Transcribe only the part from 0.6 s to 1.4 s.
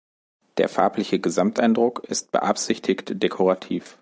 farbliche